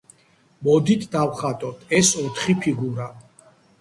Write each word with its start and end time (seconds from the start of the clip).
მოდით 0.67 1.03
დავხატოთ 1.15 1.85
ეს 1.99 2.11
ოთხი 2.25 2.57
ფიგურა. 2.65 3.11